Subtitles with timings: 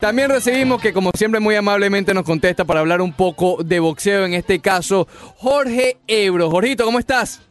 [0.00, 4.26] También recibimos que como siempre muy amablemente nos contesta para hablar un poco de boxeo,
[4.26, 6.48] en este caso Jorge Ebro.
[6.50, 7.44] Jorgito, ¿cómo estás?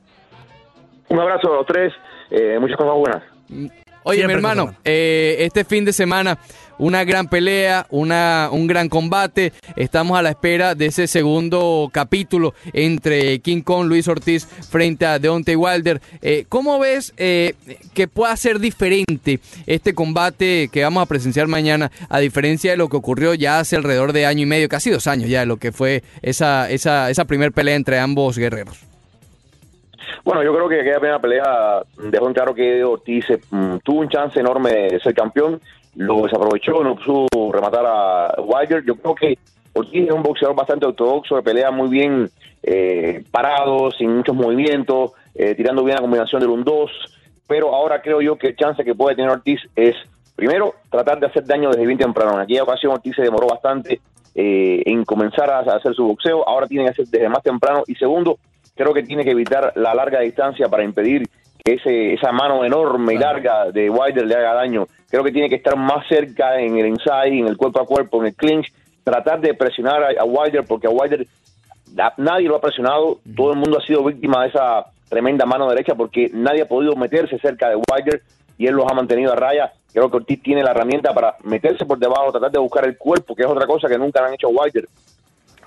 [1.09, 1.91] Un abrazo a los tres,
[2.31, 3.23] eh, muchas cosas buenas.
[4.03, 6.37] Oye, mi hermano, eh, este fin de semana
[6.79, 9.53] una gran pelea, una, un gran combate.
[9.75, 15.19] Estamos a la espera de ese segundo capítulo entre King Kong, Luis Ortiz frente a
[15.19, 16.01] Deontay Wilder.
[16.21, 17.53] Eh, ¿Cómo ves eh,
[17.93, 22.89] que pueda ser diferente este combate que vamos a presenciar mañana, a diferencia de lo
[22.89, 25.57] que ocurrió ya hace alrededor de año y medio, casi dos años ya, de lo
[25.57, 28.87] que fue esa, esa, esa primer pelea entre ambos guerreros?
[30.23, 34.09] Bueno, yo creo que aquella primera pelea dejó en claro que Ortiz mm, tuvo un
[34.09, 35.61] chance enorme de ser campeón,
[35.97, 38.83] lo desaprovechó, no pudo rematar a Wilder.
[38.85, 39.37] Yo creo que
[39.73, 42.29] Ortiz es un boxeador bastante ortodoxo, pelea muy bien
[42.63, 46.89] eh, parado, sin muchos movimientos, eh, tirando bien la combinación del 1-2,
[47.47, 49.95] pero ahora creo yo que el chance que puede tener Ortiz es,
[50.35, 52.33] primero, tratar de hacer daño desde bien temprano.
[52.33, 53.99] En aquella ocasión Ortiz se demoró bastante
[54.35, 57.95] eh, en comenzar a hacer su boxeo, ahora tiene que hacer desde más temprano, y
[57.95, 58.37] segundo,
[58.75, 61.27] creo que tiene que evitar la larga distancia para impedir que
[61.73, 64.87] ese, esa mano enorme y larga de Wilder le haga daño.
[65.09, 68.19] Creo que tiene que estar más cerca en el inside, en el cuerpo a cuerpo,
[68.19, 68.71] en el clinch,
[69.03, 71.27] tratar de presionar a, Wilder, porque a Wilder
[72.17, 75.95] nadie lo ha presionado, todo el mundo ha sido víctima de esa tremenda mano derecha
[75.95, 78.21] porque nadie ha podido meterse cerca de Wilder
[78.57, 79.71] y él los ha mantenido a raya.
[79.93, 83.35] Creo que Ortiz tiene la herramienta para meterse por debajo, tratar de buscar el cuerpo,
[83.35, 84.87] que es otra cosa que nunca han hecho a Wilder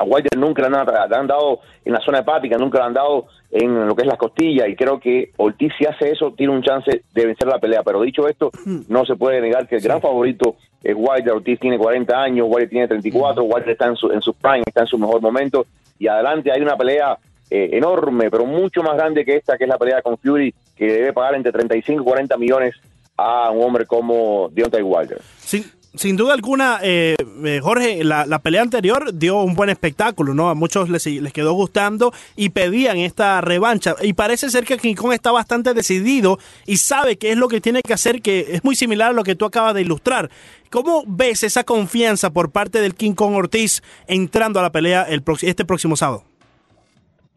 [0.01, 3.87] a Wilder nunca le han, dado en la zona hepática, nunca le han dado en
[3.87, 7.03] lo que es las costillas y creo que Ortiz si hace eso tiene un chance
[7.13, 8.51] de vencer la pelea, pero dicho esto,
[8.89, 12.71] no se puede negar que el gran favorito es Wilder, Ortiz tiene 40 años, Wilder
[12.71, 15.67] tiene 34, Wilder está en su, en su prime, está en su mejor momento.
[15.99, 17.19] Y adelante hay una pelea
[17.51, 20.87] eh, enorme, pero mucho más grande que esta, que es la pelea con Fury, que
[20.87, 22.75] debe pagar entre 35 y 40 millones
[23.19, 25.21] a un hombre como Deontay Wilder.
[25.37, 30.49] Sí, sin duda alguna, eh, eh, Jorge, la, pelea anterior dio un buen espectáculo, ¿no?
[30.49, 33.97] A muchos les, les, quedó gustando y pedían esta revancha.
[34.01, 37.61] Y parece ser que King Kong está bastante decidido y sabe qué es lo que
[37.61, 40.31] tiene que hacer, que es muy similar a lo que tú acabas de ilustrar.
[40.71, 45.25] ¿Cómo ves esa confianza por parte del King Kong Ortiz entrando a la pelea el,
[45.43, 46.23] este próximo sábado?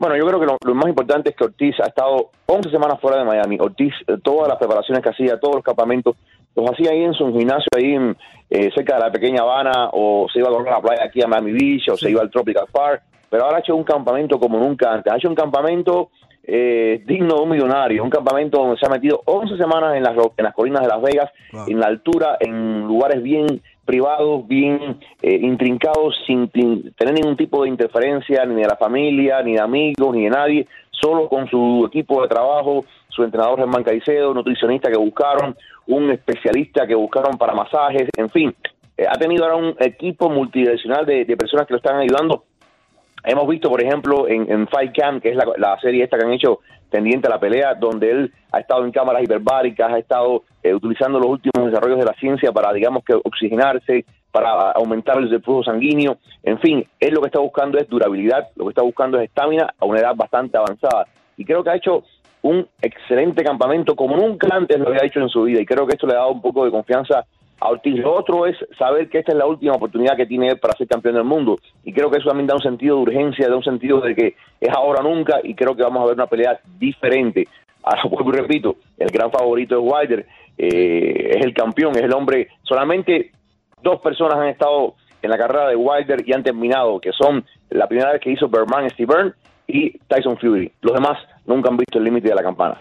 [0.03, 3.19] Bueno, yo creo que lo, más importante es que Ortiz ha estado 11 semanas fuera
[3.19, 3.58] de Miami.
[3.59, 6.18] Ortiz, eh, todas las preparaciones que hacía, todos los campamentos,
[6.56, 7.96] los hacía ahí en su gimnasio, ahí
[8.50, 11.22] eh, cerca de la pequeña Habana, o se iba a correr a la playa aquí
[11.22, 14.40] a Miami Beach, o se iba al Tropical Park, pero ahora ha hecho un campamento
[14.40, 15.12] como nunca antes.
[15.12, 16.09] Ha hecho un campamento
[16.44, 20.13] eh, digno de un millonario, un campamento donde se ha metido 11 semanas en las,
[20.16, 21.31] en las colinas de Las Vegas,
[21.68, 27.69] en la altura, en lugares bien privados, bien eh, intrincados, sin tener ningún tipo de
[27.69, 32.22] interferencia ni de la familia, ni de amigos, ni de nadie, solo con su equipo
[32.22, 35.56] de trabajo, su entrenador Germán Caicedo, nutricionista que buscaron,
[35.88, 38.56] un especialista que buscaron para masajes, en fin,
[38.97, 42.46] eh, ha tenido ahora un equipo multidireccional de, personas que lo están ayudando.
[43.24, 46.34] Hemos visto, por ejemplo, en, en Fight Camp, que es la, serie esta que han
[46.34, 46.59] hecho
[46.90, 51.19] tendiente a la pelea, donde él ha estado en cámaras hiperbáricas, ha estado eh, utilizando
[51.19, 56.18] los últimos desarrollos de la ciencia para, digamos que, oxigenarse, para aumentar el flujo sanguíneo.
[56.44, 59.74] En fin, él lo que está buscando es durabilidad, lo que está buscando es estamina
[59.80, 61.07] a una edad bastante avanzada.
[61.38, 62.03] Y creo que ha hecho
[62.44, 65.94] un excelente campamento como nunca antes lo había hecho en su vida y creo que
[65.94, 67.26] esto le ha dado un poco de confianza
[67.59, 67.98] a Ortiz.
[67.98, 71.16] Lo otro es saber que esta es la última oportunidad que tiene para ser campeón
[71.16, 74.02] del mundo y creo que eso también da un sentido de urgencia, da un sentido
[74.02, 77.48] de que es ahora o nunca y creo que vamos a ver una pelea diferente.
[77.81, 80.25] Ahora vuelvo y repito, el gran favorito es Wilder,
[80.58, 83.31] eh, es el campeón, es el hombre, solamente
[83.81, 87.88] dos personas han estado en la carrera de Wilder y han terminado, que son la
[87.88, 89.31] primera vez que hizo Berman Steve Byrne
[89.68, 90.72] y Tyson Fury.
[90.81, 92.80] Los demás nunca han visto el límite de la campana.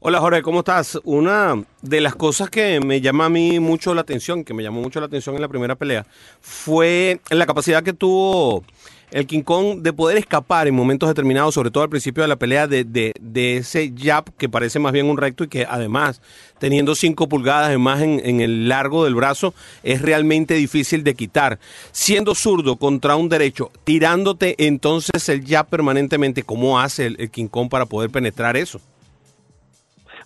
[0.00, 0.98] Hola Jorge, ¿cómo estás?
[1.04, 4.80] Una de las cosas que me llama a mí mucho la atención, que me llamó
[4.80, 6.06] mucho la atención en la primera pelea,
[6.40, 8.64] fue la capacidad que tuvo
[9.12, 12.36] el King Kong de poder escapar en momentos determinados, sobre todo al principio de la
[12.36, 16.22] pelea, de, de, ese jab que parece más bien un recto y que además,
[16.58, 21.58] teniendo 5 pulgadas más en, el largo del brazo, es realmente difícil de quitar.
[21.90, 27.68] Siendo zurdo contra un derecho, tirándote entonces el jab permanentemente, ¿cómo hace el, King Kong
[27.68, 28.80] para poder penetrar eso?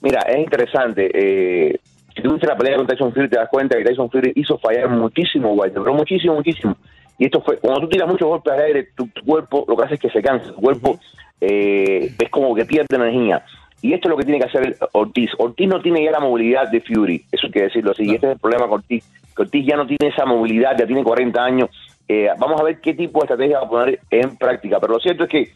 [0.01, 1.11] Mira, es interesante.
[1.15, 1.79] Eh,
[2.15, 4.59] si tú viste la pelea con Tyson Fury, te das cuenta que Tyson Fury hizo
[4.59, 6.77] fallar muchísimo, pero muchísimo, muchísimo.
[7.19, 9.95] Y esto fue, cuando tú tiras muchos golpes al aire, tu, cuerpo lo que hace
[9.95, 10.99] es que se cansa, tu cuerpo
[11.41, 13.45] eh, es como que pierde energía.
[13.83, 15.31] Y esto es lo que tiene que hacer Ortiz.
[15.39, 18.05] Ortiz no tiene ya la movilidad de Fury, eso hay que decirlo así.
[18.05, 19.05] Y este es el problema con Ortiz,
[19.37, 21.71] que Ortiz ya no tiene esa movilidad, ya tiene 40 años.
[22.09, 24.81] Eh, vamos a ver qué tipo de estrategia va a poner en práctica.
[24.81, 25.53] Pero lo cierto es que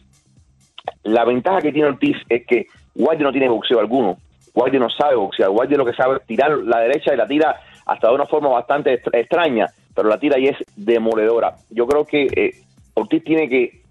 [1.04, 4.18] la ventaja que tiene Ortiz es que Wilder no tiene boxeo alguno.
[4.54, 5.50] Wilder no sabe boxear.
[5.50, 7.56] Wilder lo que sabe es tirar la derecha y la tira
[7.86, 9.66] hasta de una forma bastante extraña
[9.98, 11.56] pero la tira y es demoledora.
[11.70, 12.54] Yo creo que eh,
[12.94, 13.82] Ortiz tiene que,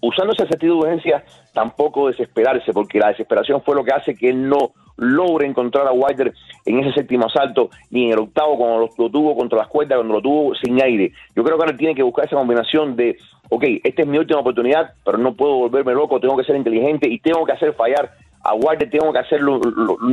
[0.00, 4.30] usando ese sentido de urgencia, tampoco desesperarse, porque la desesperación fue lo que hace que
[4.30, 6.32] él no logre encontrar a Wilder
[6.64, 10.14] en ese séptimo asalto, ni en el octavo cuando lo, tuvo contra las cuerdas, cuando
[10.14, 11.10] lo tuvo sin aire.
[11.34, 13.18] Yo creo que ahora tiene que buscar esa combinación de,
[13.48, 17.08] ok, esta es mi última oportunidad, pero no puedo volverme loco, tengo que ser inteligente
[17.08, 18.12] y tengo que hacer fallar
[18.44, 19.60] a Wilder, tengo que hacer lo,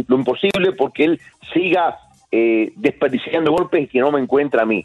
[0.09, 1.21] imposible porque él
[1.53, 1.99] siga
[2.31, 4.83] eh, desperdiciando golpes y que no me encuentre a mí.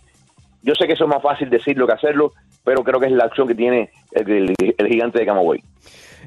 [0.65, 2.33] Yo sé que eso es más fácil decirlo que hacerlo,
[2.65, 4.55] pero creo que es la acción que tiene el,
[4.89, 5.61] gigante de Camagüey.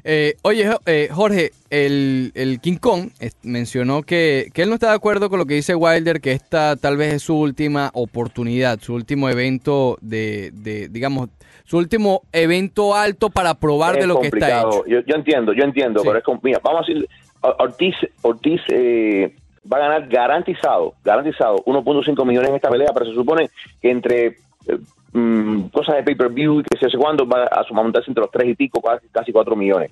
[0.04, 3.10] Eh, oye, eh, Jorge, el, el, King Kong
[3.42, 6.76] mencionó que, que, él no está de acuerdo con lo que dice Wilder, que esta
[6.76, 11.30] tal vez es su última oportunidad, su último evento de, de digamos,
[11.64, 14.86] su último evento alto para probar de lo que está hecho.
[14.86, 17.08] Yo, yo entiendo, yo entiendo, pero es mira, vamos a decir,
[17.40, 19.34] Ortiz, Ortiz eh,
[19.70, 23.50] va a ganar garantizado, garantizado 1.5 millones en esta pelea, pero se supone
[23.80, 24.78] que entre eh,
[25.12, 28.48] mm, cosas de pay-per-view y que se sé cuándo va a montarse entre los tres
[28.48, 29.90] y pico, casi, casi 4 millones.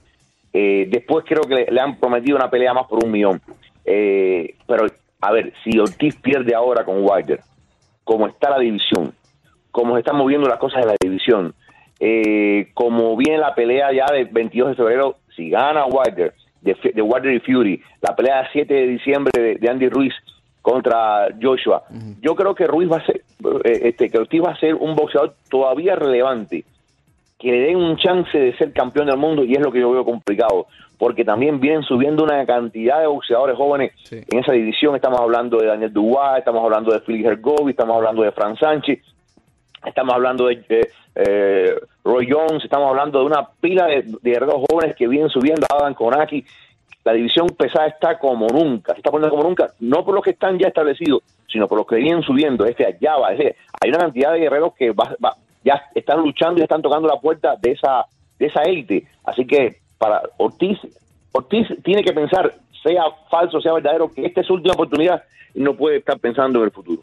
[0.52, 3.40] Eh, después creo que le, han prometido una pelea más por un millón.
[3.84, 4.86] Eh, pero,
[5.20, 7.40] a ver, si Ortiz pierde ahora con Wilder,
[8.04, 9.12] como está la división,
[9.70, 11.54] como se están moviendo las cosas de la división,
[12.74, 16.34] como viene la pelea ya del 22 de febrero, si gana Wilder,
[16.74, 20.14] de, de y Fury, la pelea del 7 de diciembre de, Andy Ruiz
[20.62, 21.84] contra Joshua.
[22.20, 23.22] Yo creo que Ruiz va a ser,
[23.64, 26.64] eh, este, que Ortiz va a ser un boxeador todavía relevante,
[27.38, 29.90] que le den un chance de ser campeón del mundo y es lo que yo
[29.92, 30.66] veo complicado,
[30.98, 34.96] porque también vienen subiendo una cantidad de boxeadores jóvenes en esa división.
[34.96, 39.00] Estamos hablando de Daniel Dubois, estamos hablando de Felix Hergovi, estamos hablando de Fran Sánchez,
[39.84, 41.74] estamos hablando de eh,
[42.04, 44.38] Roy Jones, estamos hablando de una pila de, de
[44.70, 46.44] jóvenes que vienen subiendo, Adam Konaki,
[47.04, 50.30] la división pesada está como nunca, se está poniendo como nunca, no por los que
[50.30, 54.32] están ya establecidos, sino por los que vienen subiendo, este allá va, hay una cantidad
[54.32, 54.92] de guerreros que
[55.64, 58.04] ya están luchando y están tocando la puerta de esa,
[58.38, 60.78] de esa élite, así que para Ortiz,
[61.32, 65.22] Ortiz tiene que pensar, sea falso, sea verdadero, que esta es su última oportunidad
[65.54, 67.02] y no puede estar pensando en el futuro.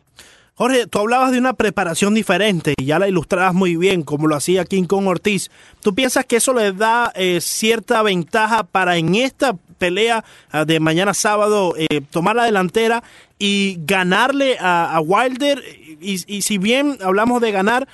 [0.55, 4.35] Jorge, tú hablabas de una preparación diferente y ya la ilustrabas muy bien, como lo
[4.35, 5.49] hacía King Kong Ortiz.
[5.81, 10.79] ¿Tú piensas que eso le da eh, cierta ventaja para en esta pelea ah, de
[10.79, 13.03] mañana sábado eh, tomar la delantera
[13.39, 15.63] y ganarle a, Wilder?
[15.99, 17.87] Y, si bien hablamos de ganar,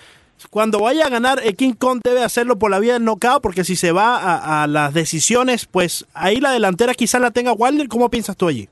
[0.50, 3.63] cuando vaya a ganar, eh, King Kong debe hacerlo por la vía del knockout, porque
[3.63, 7.88] si se va a, a las decisiones, pues ahí la delantera quizás la tenga Wilder.
[7.88, 8.67] ¿Cómo piensas tú allí?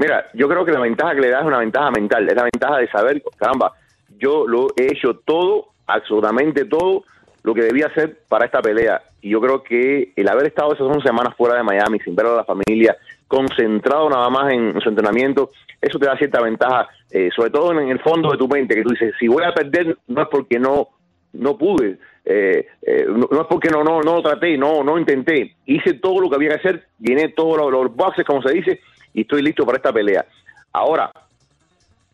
[0.00, 2.44] Mira, yo creo que la ventaja que le da es una ventaja mental, es la
[2.44, 3.72] ventaja de saber, caramba,
[4.18, 7.04] yo lo he hecho todo, absolutamente todo
[7.42, 9.02] lo que debía hacer para esta pelea.
[9.20, 12.28] Y yo creo que el haber estado esas dos semanas fuera de Miami, sin ver
[12.28, 12.96] a la familia,
[13.28, 15.50] concentrado nada más en, su entrenamiento,
[15.82, 18.82] eso te da cierta ventaja, eh, sobre todo en, el fondo de tu mente, que
[18.82, 20.88] tú dices, si voy a perder, no es porque no
[21.32, 25.94] no pude, eh, eh, no, es porque no no no traté, no no intenté, hice
[25.94, 28.80] todo lo que había que hacer, llené todos los boxes, como se dice,
[29.14, 30.24] y estoy listo para esta pelea.
[30.72, 31.10] Ahora,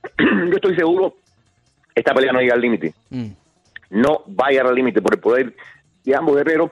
[0.19, 1.15] yo estoy seguro,
[1.95, 2.95] esta pelea no llega al límite.
[3.11, 3.29] Mm.
[3.91, 5.55] No va a llegar al límite por el poder
[6.05, 6.71] de ambos guerreros,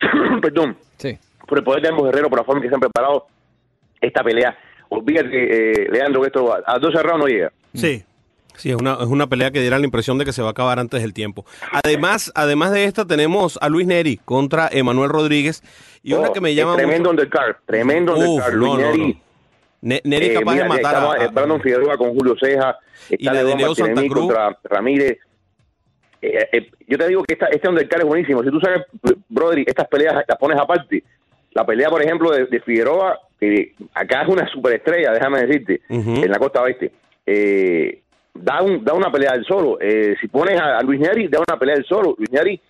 [0.42, 0.76] perdón,
[1.46, 3.26] por el poder de ambos guerreros, por la forma que se han preparado
[4.00, 4.56] esta pelea.
[4.88, 7.52] Olvídate, eh, Leandro, que esto a dos cerrados no llega.
[7.74, 8.04] Sí.
[8.56, 10.50] Sí, es una, es una pelea que diera la impresión de que se va a
[10.52, 11.44] acabar antes del tiempo.
[11.72, 15.64] Además, además de esta, tenemos a Luis Neri contra Emanuel Rodríguez.
[16.04, 16.76] Y una oh, que me llama.
[16.76, 18.54] Tremendo undercard, tremendo undercard.
[18.54, 19.20] Luis Neri
[19.84, 22.78] Neri es eh, capaz de matar a, a, Brandon Figueroa con Julio Ceja,
[23.10, 25.18] está y de Leo Santa Cruz contra Ramírez.
[26.22, 28.42] Eh, eh, yo te digo que esta, este undercard es buenísimo.
[28.42, 28.86] Si tú sabes,
[29.28, 31.04] brother, estas peleas las pones aparte.
[31.52, 36.38] La pelea, por ejemplo, de, Figueroa, que acá es una superestrella, déjame decirte, en la
[36.38, 36.90] costa oeste.
[38.34, 39.78] da, un, da una pelea del solo.
[40.20, 42.16] si pones a, Luis Neri, da una pelea del solo.
[42.18, 42.60] Luis Neri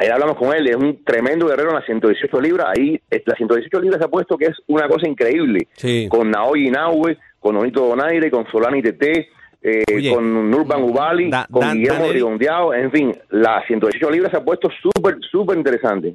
[0.00, 2.66] eh, Ahí hablamos con él, es un tremendo guerrero en las 118 libras.
[2.76, 5.68] Ahí las 118 libras se ha puesto que es una cosa increíble.
[6.08, 9.28] Con Naoyi Inoue, con Onito Donaire, con Solani Tete,
[9.62, 12.74] eh, con Nurban Ubali, con Guillermo Rigondeado.
[12.74, 16.14] En fin, las 118 libras se ha puesto súper, súper interesante.